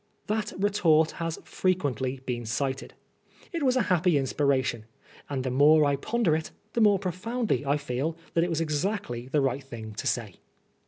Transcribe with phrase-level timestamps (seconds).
[0.25, 2.95] ^^ That retort has frequently been cited.
[3.51, 4.85] It was a happy inspiration,
[5.29, 8.61] and the more I ponder it the more pro foundly I feel that it was
[8.61, 10.37] exactly the right thing to say.